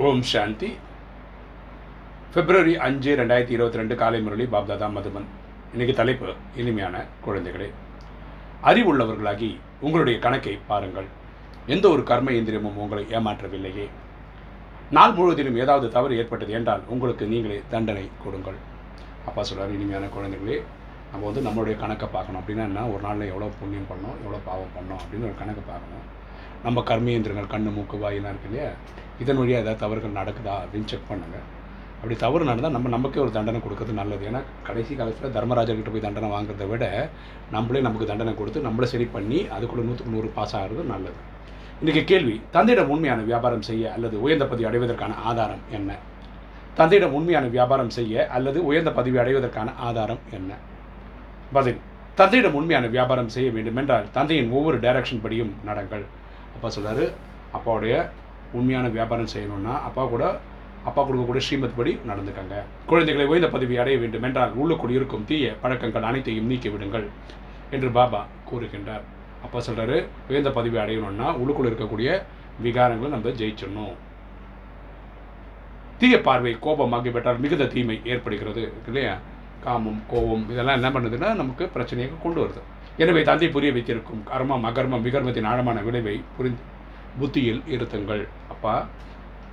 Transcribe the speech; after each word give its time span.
ஓம் 0.00 0.20
சாந்தி. 0.22 0.68
பிப்ரவரி 2.34 2.76
அஞ்சு 2.76 3.16
ரெண்டாயிரத்தி 3.16 3.54
இருபத்தி 3.56 3.76
ரெண்டு 3.76 3.94
காலை 3.94 4.20
முரளி 4.20 4.44
பாப்தாதா 4.44 4.86
மதுமன். 4.94 5.26
இன்னைக்கு 5.72 5.94
தலைப்பு 5.98 6.34
இனிமையான 6.56 7.04
குழந்தைகளே. 7.26 7.68
அறிவுள்ளவர்களாகி 8.62 9.58
உங்களுடைய 9.80 10.18
கணக்கை 10.18 10.58
பாருங்கள். 10.70 11.08
எந்த 11.66 11.88
ஒரு 11.88 12.02
கர்ம 12.02 12.30
இந்திரியமும் 12.30 12.78
உங்களை 12.84 13.04
ஏமாற்றவில்லையே. 13.04 13.86
நாள் 14.90 15.12
முழுவதிலும் 15.12 15.56
ஏதாவது 15.56 15.88
தவறு 15.88 16.16
ஏற்பட்டது 16.16 16.52
என்றால் 16.52 16.82
உங்களுக்கு 16.88 17.26
நீங்களே 17.26 17.62
தண்டனை 17.70 18.10
கொடுங்கள். 18.24 18.58
அப்பா 19.26 19.42
சொல்கிறார் 19.42 19.76
இனிமையான 19.76 20.08
குழந்தைகளே 20.16 20.58
நம்ம 21.12 21.30
வந்து 21.30 21.46
நம்மளுடைய 21.48 21.76
கணக்கை 21.78 22.08
பார்க்கணும். 22.08 22.42
அப்படின்னா 22.42 22.66
என்ன? 22.70 22.86
ஒரு 22.86 23.02
நாளில் 23.02 23.30
எவ்வளோ 23.32 23.50
புண்ணியம் 23.60 23.90
பண்ணோம் 23.92 24.18
எவ்வளோ 24.22 24.40
பாவம் 24.44 24.74
பண்ணோம் 24.78 25.02
அப்படின்னு 25.02 25.28
ஒரு 25.30 25.38
கணக்கு 25.42 25.64
பார்க்கணும். 25.72 26.20
நம்ம 26.66 26.82
கர்மேந்திரங்கள் 26.90 27.52
கண்ணு 27.54 27.70
மூக்கு 27.76 27.96
வாயிலாம் 28.04 28.32
இருக்கு 28.32 28.48
இல்லையா? 28.50 28.68
இதன் 29.22 29.40
வழியாக 29.40 29.62
ஏதாவது 29.64 29.82
தவறுகள் 29.84 30.18
நடக்குதா 30.20 30.54
அப்படின்னு 30.62 30.90
செக் 30.92 31.10
பண்ணுங்கள் 31.10 31.46
அப்படி 31.96 32.14
தவறு 32.22 32.44
நடந்தால் 32.48 32.74
நம்ம 32.76 32.90
நமக்கே 32.94 33.20
ஒரு 33.24 33.32
தண்டனை 33.36 33.58
கொடுக்கறது 33.64 33.92
நல்லது. 34.00 34.22
ஏன்னா 34.30 34.40
கடைசி 34.68 34.92
காலத்தில் 35.00 35.34
தர்மராஜர்கிட்ட 35.36 35.90
போய் 35.94 36.06
தண்டனை 36.06 36.28
வாங்குறத 36.34 36.64
விட 36.70 36.84
நம்மளே 37.54 37.82
நமக்கு 37.86 38.08
தண்டனை 38.10 38.32
கொடுத்து 38.38 38.60
நம்மளை 38.68 38.86
சரி 38.92 39.06
பண்ணி 39.16 39.38
அதுக்குள்ளே 39.56 39.84
நூற்றுக்கு 39.88 40.14
நூறு 40.14 40.30
பாஸ் 40.36 40.54
ஆகிறது 40.60 40.84
நல்லது. 40.94 41.20
இன்றைக்கி 41.82 42.02
கேள்வி 42.10 42.34
தந்தையிடம் 42.56 42.90
உண்மையான 42.94 43.20
வியாபாரம் 43.30 43.64
செய்ய 43.68 43.92
அல்லது 43.96 44.16
உயர்ந்த 44.24 44.46
பதவி 44.50 44.66
அடைவதற்கான 44.70 45.12
ஆதாரம் 45.30 45.62
என்ன? 45.78 45.90
தந்தையிடம் 46.80 47.14
உண்மையான 47.18 47.46
வியாபாரம் 47.56 47.92
செய்ய 47.98 48.26
அல்லது 48.36 48.58
உயர்ந்த 48.70 48.90
பதவி 48.98 49.18
அடைவதற்கான 49.22 49.70
ஆதாரம் 49.88 50.22
என்ன? 50.38 50.50
பதில் 51.56 51.80
தந்தையிடம் 52.20 52.58
உண்மையான 52.60 52.86
வியாபாரம் 52.96 53.32
செய்ய 53.36 53.50
வேண்டும் 53.56 53.78
என்றால் 53.82 54.06
தந்தையின் 54.18 54.52
ஒவ்வொரு 54.58 54.78
டைரக்ஷன் 54.86 55.24
படியும் 55.26 55.54
நடங்கள். 55.70 56.04
அப்பா 56.54 56.68
சொல்கிறாரு 56.76 57.04
அப்பாவுடைய 57.56 57.94
உண்மையான 58.58 58.86
வியாபாரம் 58.96 59.32
செய்யணும்னா 59.34 59.74
அப்பா 59.88 60.04
கூட 60.14 60.24
அப்பா 60.88 61.00
கொடுக்கக்கூடிய 61.08 61.42
ஸ்ரீமத் 61.46 61.76
படி 61.76 61.92
நடந்துக்கங்க. 62.10 62.54
குழந்தைகளை 62.90 63.24
உயர்ந்த 63.30 63.48
பதவி 63.54 63.74
அடைய 63.82 63.96
வேண்டும் 64.02 64.24
என்றால் 64.28 64.54
உள்ளுக்குள் 64.60 64.94
இருக்கும் 64.98 65.26
தீய 65.28 65.52
பழக்கங்கள் 65.62 66.08
அனைத்தையும் 66.08 66.48
நீக்கி 66.52 66.70
விடுங்கள் 66.74 67.06
என்று 67.74 67.90
பாபா 67.98 68.20
கூறுகின்றார். 68.48 69.04
அப்பா 69.44 69.58
சொல்கிறாரு 69.66 69.98
உயர்ந்த 70.30 70.50
பதவி 70.58 70.78
அடையணும்னா 70.84 71.28
உள்ளுக்குள் 71.42 71.68
இருக்கக்கூடிய 71.70 72.08
விகாரங்களை 72.64 73.10
நம்ம 73.14 73.34
ஜெயிச்சிடணும். 73.42 73.94
தீய 76.00 76.16
பார்வை 76.26 76.52
கோபம் 76.66 76.94
ஆகிவிட்டால் 76.96 77.40
மிகுந்த 77.44 77.64
தீமை 77.74 77.96
ஏற்படுகிறது 78.12 78.62
இல்லையா? 78.88 79.14
காமம் 79.64 80.00
கோபம் 80.12 80.44
இதெல்லாம் 80.52 80.78
என்ன 80.78 80.88
பண்ணுதுன்னா 80.94 81.28
நமக்கு 81.40 81.64
பிரச்சனையை 81.74 82.10
கொண்டு 82.22 82.40
வருது. 82.42 82.62
எனவே 82.98 83.20
தந்தை 83.28 83.48
புரிய 83.54 83.70
வைத்திருக்கும் 83.74 84.22
கர்மம் 84.30 84.64
அகர்மம் 84.70 85.04
விகர்மத்தின் 85.06 85.48
ஆழமான 85.50 85.78
விளைவை 85.86 86.16
புரிந்து 86.36 86.62
புத்தியில் 87.20 87.62
இருத்துங்கள். 87.74 88.22
அப்பா 88.52 88.74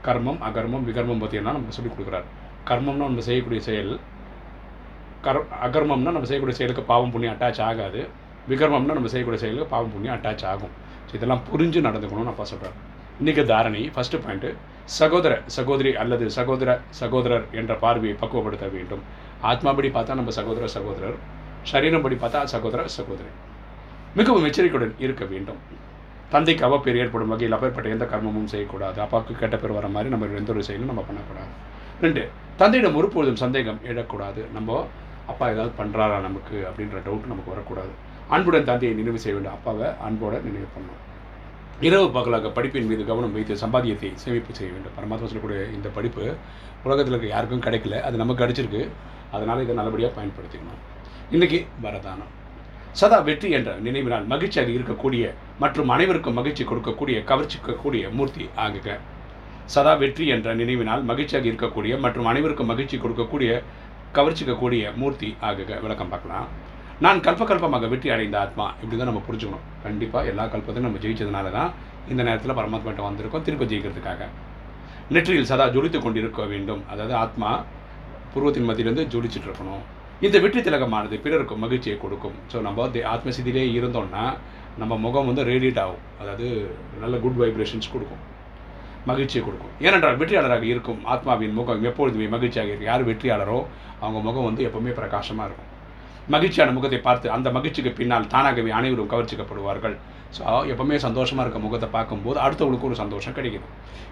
கர்மம் 0.08 0.40
அகர்மம் 0.48 0.86
விகர்மம் 0.90 1.22
பற்றியெல்லாம் 1.24 1.58
நமக்கு 1.58 1.78
சொல்லிக் 1.78 1.94
கொடுக்குறார். 1.96 2.28
கர்மம்னா 2.70 3.06
நம்ம 3.10 3.24
செய்யக்கூடிய 3.30 3.62
செயல். 3.70 3.94
கர் 5.26 5.40
அகர்மம்னா 5.68 6.12
நம்ம 6.16 6.28
செய்யக்கூடிய 6.32 6.58
செயலுக்கு 6.60 6.84
பாவம் 6.92 7.14
புண்ணியம் 7.14 7.36
அட்டாச் 7.36 7.62
ஆகாது. 7.70 8.02
விகர்மம்னா 8.48 8.94
நம்ம 8.98 9.12
செய்யக்கூடிய 9.14 9.42
செயலுக்கு 9.44 9.72
பாவம் 9.74 9.94
புண்ணியம் 9.96 10.18
அட்டாச் 10.18 10.46
ஆகும். 10.52 10.74
ஸோ 11.10 11.14
இதெல்லாம் 11.20 11.44
புரிஞ்சு 11.50 11.80
நடந்துக்கணும்னு 11.88 12.34
அப்பா 12.34 12.46
சொல்கிறார் 12.54 12.78
இன்றைக்கி 13.22 13.44
தாரணி 13.54 13.82
ஃபஸ்ட்டு 13.96 14.22
பாயிண்ட்டு 14.26 14.50
சகோதர 15.00 15.34
சகோதரி 15.56 15.92
அல்லது 16.04 16.26
சகோதர 16.38 16.70
சகோதரர் 17.02 17.46
என்ற 17.62 17.74
பார்வையை 17.84 18.16
பக்குவப்படுத்த 18.22 18.68
வேண்டும். 18.76 19.04
ஆத்மாபடி 19.52 19.90
பார்த்தா 19.98 20.20
நம்ம 20.22 20.34
சகோதர 20.40 20.68
சகோதரர். 20.78 21.18
சரீரம்படி 21.72 22.16
பார்த்தா 22.16 22.44
சகோதர 22.44 22.88
சகோதரி. 22.88 23.32
மிகவும் 24.16 24.46
எச்சரிக்கையுடன் 24.46 24.96
இருக்க 25.00 25.26
வேண்டும். 25.26 25.58
தந்தைக்கு 26.30 26.66
அவப்பேர் 26.66 26.96
ஏற்படும் 26.96 27.28
வகையில் 27.28 27.56
அப்பேற்பட்ட 27.56 27.90
எந்த 27.90 28.06
கர்மமும் 28.06 28.46
செய்யக்கூடாது. 28.46 29.02
அப்பாவுக்கு 29.02 29.36
கெட்ட 29.36 29.58
பேர் 29.58 29.72
வர 29.72 29.88
மாதிரி 29.88 30.10
நம்ம 30.10 30.26
எந்த 30.26 30.52
ஒரு 30.52 30.64
செயலும் 30.64 30.88
நம்ம 30.88 31.02
பண்ணக்கூடாது. 31.02 31.52
ரெண்டு 32.02 32.30
தந்தையிடம் 32.58 32.96
ஒருபொழுதும் 32.96 33.36
சந்தேகம் 33.36 33.80
எழக்கூடாது. 33.86 34.52
நம்ம 34.54 34.88
அப்பா 35.28 35.50
ஏதாவது 35.50 35.84
பண்ணுறாரா 35.84 36.22
நமக்கு 36.22 36.68
அப்படின்ற 36.70 36.98
டவுட் 37.06 37.28
நமக்கு 37.28 37.52
வரக்கூடாது. 37.52 37.90
அன்புடன் 38.30 38.66
தந்தையை 38.66 38.98
நினைவு 38.98 39.20
செய்ய 39.20 39.40
வேண்டும். 39.40 39.58
அப்பாவை 39.58 39.88
அன்போட 39.88 40.42
நினைவு 40.44 40.68
பண்ணணும். 40.76 41.04
இரவு 41.82 42.12
பகலாக 42.12 42.48
படிப்பின் 42.48 42.88
மீது 42.88 43.06
கவனம் 43.06 43.34
வைத்து 43.34 43.54
சம்பாத்தியத்தை 43.54 44.14
சேமிப்பு 44.14 44.54
செய்ய 44.54 44.74
வேண்டும். 44.74 44.96
பரமாத்மா 45.00 45.26
சொல்லக்கூடிய 45.26 45.66
இந்த 45.66 45.90
படிப்பு 45.90 46.36
உலகத்தில் 46.84 47.14
இருக்க 47.14 47.28
யாருக்கும் 47.28 47.62
கிடைக்கல. 47.62 48.02
அது 48.02 48.18
நமக்கு 48.18 48.46
கிடைச்சிருக்கு. 48.46 48.90
அதனால் 49.32 49.62
இதை 49.62 49.76
நல்லபடியாக 49.76 50.22
பயன்படுத்திக்கணும். 50.22 50.99
இன்றைக்கி 51.38 51.58
வரதானம். 51.82 52.30
சதா 53.00 53.18
வெற்றி 53.26 53.50
என்ற 53.56 53.72
நினைவினால் 53.88 54.24
மகிழ்ச்சியாக 54.32 54.70
இருக்கக்கூடிய 54.76 55.24
மற்றும் 55.64 55.92
அனைவருக்கும் 55.96 56.38
மகிழ்ச்சி 56.40 56.64
கொடுக்கக்கூடிய 56.70 57.18
கவர்ச்சிக்கக்கூடிய 57.32 58.04
மூர்த்தி 58.18 58.46
ஆகுக. 58.64 58.96
சதா 59.74 59.94
வெற்றி 60.04 60.28
என்ற 60.36 60.56
நினைவினால் 60.62 61.04
மகிழ்ச்சியாக 61.10 61.46
இருக்கக்கூடிய 61.52 62.00
மற்றும் 62.06 62.30
அனைவருக்கும் 62.32 62.70
மகிழ்ச்சி 62.72 62.98
கொடுக்கக்கூடிய 63.04 63.52
கவர்ச்சிக்கக்கூடிய 64.18 64.96
மூர்த்தி 65.02 65.30
ஆகுக. 65.50 65.70
விளக்கம் 65.84 66.12
பார்க்கலாம். 66.14 66.48
நான் 67.08 67.22
கல்பகல்பமாக 67.28 67.92
வெற்றி 67.94 68.12
அடைந்த 68.16 68.40
ஆத்மா. 68.46 68.68
இப்படி 68.82 68.98
தான் 68.98 69.12
நம்ம 69.12 69.24
புரிஞ்சுக்கணும். 69.28 69.68
கண்டிப்பாக 69.86 70.34
எல்லா 70.34 70.48
கல்பத்தையும் 70.56 70.88
நம்ம 70.90 71.04
ஜெயிச்சதுனால 71.06 71.54
தான் 71.58 71.72
இந்த 72.14 72.22
நேரத்தில் 72.30 72.58
பரமாத்மாட்ட 72.62 73.08
வந்திருக்கோம் 73.10 73.46
திருப்பி 73.50 73.70
ஜெயிக்கிறதுக்காக. 73.74 74.32
நெற்றியில் 75.14 75.50
சதா 75.54 75.68
ஜொலித்து 75.78 76.02
கொண்டிருக்க 76.08 76.50
வேண்டும். 76.56 76.84
அதாவது 76.92 77.16
ஆத்மா 77.24 77.52
பூர்வத்தின் 78.34 78.70
மத்தியிலிருந்து 78.72 79.08
ஜொலிச்சுட்டு 79.14 79.50
இருக்கணும். 79.52 79.86
இந்த 80.22 80.40
வெற்றி 80.40 80.62
திலகமானது 80.62 81.22
பிறருக்கு 81.22 81.58
மகிழ்ச்சியை 81.58 81.98
கொடுக்கும். 81.98 82.32
ஸோ 82.52 82.62
நம்ம 82.62 82.88
தே- 82.88 83.18
ஆத்மசிதியிலே 83.18 83.72
இருந்தோம்னா 83.72 84.38
நம்ம 84.78 84.98
முகம் 84.98 85.26
வந்து 85.26 85.44
ரேடியேட் 85.46 85.80
ஆகும். 85.80 85.98
அதாவது 86.20 86.76
நல்ல 87.00 87.18
குட் 87.18 87.36
வைப்ரேஷன்ஸ் 87.40 87.92
கொடுக்கும். 87.92 88.38
மகிழ்ச்சியை 89.06 89.46
கொடுக்கும். 89.46 89.72
ஏனென்றால் 89.82 90.18
வெற்றியாளராக 90.18 90.62
இருக்கும் 90.62 91.06
ஆத்மாவின் 91.06 91.54
முகம் 91.54 91.84
எப்பொழுதுமே 91.84 92.28
மகிழ்ச்சியாக 92.28 92.72
இருக்கும். 92.72 92.90
யார் 92.90 93.08
வெற்றியாளரோ 93.08 93.66
அவங்க 94.00 94.20
முகம் 94.20 94.44
வந்து 94.44 94.66
எப்போவுமே 94.68 94.94
பிரகாசமாக 94.94 95.50
இருக்கும். 95.50 95.79
மகிழ்ச்சியான 96.34 96.74
முகத்தை 96.78 97.00
பார்த்து 97.08 97.28
அந்த 97.36 97.48
மகிழ்ச்சிக்கு 97.58 97.92
பின்னால் 98.00 98.30
தானாகவே 98.34 98.72
அனைவரும் 98.80 99.12
கவர்ச்சிக்கப்படுவார்கள். 99.14 99.96
ஸோ 100.38 100.44
எப்பவுமே 100.72 100.98
சந்தோஷமாக 101.06 101.44
இருக்க 101.46 101.60
முகத்தை 101.66 101.88
பார்க்கும்போது 101.96 102.38
அடுத்தவங்களுக்கு 102.46 102.88
ஒரு 102.90 102.98
சந்தோஷம் 103.02 103.36
கிடைக்குது. 103.38 103.68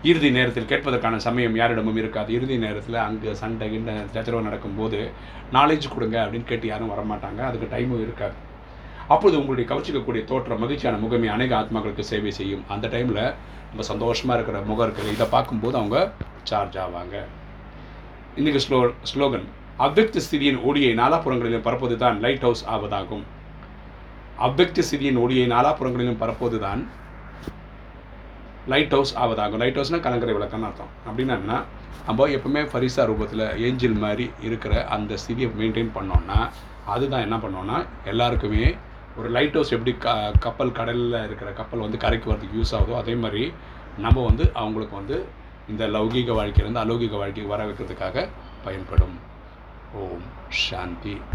இறுதி 0.10 0.30
நேரத்தில் 0.38 0.70
கேட்பதற்கான 0.72 1.20
சமயம் 1.26 1.58
யாரிடமும் 1.60 2.00
இருக்காது. 2.02 2.30
இறுதி 2.38 2.56
நேரத்தில் 2.64 2.98
அங்கே 3.08 3.34
சண்டை 3.42 3.68
கிண்ட 3.74 3.92
சச்சரவு 4.16 4.48
நடக்கும்போது 4.48 5.00
நாலேஜ் 5.58 5.88
கொடுங்க 5.96 6.18
அப்படின்னு 6.24 6.50
கேட்டு 6.52 6.68
யாரும் 6.72 6.94
வரமாட்டாங்க. 6.94 7.42
அதுக்கு 7.50 7.70
டைமும் 7.76 8.04
இருக்காது. 8.06 8.36
அப்பொழுது 9.14 9.38
உங்களுடைய 9.42 9.66
கவர்ச்சிக்கக்கூடிய 9.72 10.24
தோற்றம் 10.32 10.62
மகிழ்ச்சியான 10.64 11.00
முகமே 11.04 11.30
அநேக 11.36 11.54
ஆத்மாக்களுக்கு 11.60 12.10
சேவை 12.12 12.34
செய்யும். 12.40 12.66
அந்த 12.76 12.86
டைமில் 12.96 13.22
நம்ம 13.70 13.86
சந்தோஷமாக 13.92 14.38
இருக்கிற 14.38 14.58
முகம் 14.72 14.86
இருக்கிற 14.88 15.14
இதை 15.18 15.28
பார்க்கும்போது 15.36 15.76
அவங்க 15.82 16.00
சார்ஜ் 16.50 16.78
ஆவாங்க. 16.86 17.16
இன்றைக்கி 18.40 18.62
ஸ்லோ 18.66 18.80
ஸ்லோகன். 19.12 19.48
அவ்வக்த 19.86 20.22
ஸ்திதியின் 20.26 20.60
ஒளியை 20.68 20.92
நாலாபுறங்களிலும் 21.00 21.66
பரப்புவது 21.66 21.96
தான் 22.04 22.16
லைட் 22.26 22.46
ஹவுஸ் 22.46 22.64
ஆவதாகும். 22.76 23.26
அவ்வக்த 24.46 24.86
ஸ்திதியின் 24.88 25.20
ஒளியை 25.24 25.44
நாலாபுறங்களிலும் 25.54 26.22
பரப்புவது 26.22 26.60
தான் 26.64 26.82
லைட் 28.72 28.96
ஹவுஸ் 28.96 29.14
ஆவதாகும் 29.24 29.62
லைட் 29.64 29.78
ஹவுஸ்னால் 29.80 30.06
கலங்கரை 30.08 30.34
விளக்கம்னு 30.38 30.68
அர்த்தம். 30.70 30.92
அப்படின்னா 31.08 31.36
நம்ம 32.08 32.28
எப்பவுமே 32.38 32.62
ஃபரிசா 32.72 33.04
ரூபத்தில் 33.12 33.46
ஏஞ்சில் 33.68 34.02
மாதிரி 34.04 34.26
இருக்கிற 34.48 34.74
அந்த 34.96 35.14
ஸ்திதியை 35.24 35.50
மெயின்டைன் 35.62 35.94
பண்ணோன்னா 35.98 36.40
அதுதான் 36.94 37.26
என்ன 37.28 37.38
பண்ணோன்னா 37.46 37.78
எல்லாருக்குமே 38.12 38.66
ஒரு 39.20 39.30
லைட் 39.36 39.56
ஹவுஸ் 39.58 39.74
எப்படி 39.78 39.94
க 40.06 40.10
கப்பல் 40.46 40.76
கடலில் 40.80 41.24
இருக்கிற 41.28 41.50
கப்பல் 41.60 41.86
வந்து 41.86 42.04
கரைக்கு 42.04 42.32
வரதுக்கு 42.32 42.60
யூஸ் 42.60 42.76
ஆகுதோ 42.78 42.98
அதே 43.04 43.16
மாதிரி 43.24 43.44
நம்ம 44.06 44.18
வந்து 44.30 44.46
அவங்களுக்கு 44.62 44.96
வந்து 45.02 45.18
இந்த 45.74 45.86
லௌகீக 45.96 46.32
வாழ்க்கையிலேருந்து 46.40 46.84
அலௌகிக 46.86 47.16
வாழ்க்கைக்கு 47.22 47.54
வர 47.56 47.64
வைக்கிறதுக்காக 47.70 48.28
பயன்படும். 48.66 49.16
ஓம் 49.94 50.26
சாந்தி 50.60 51.18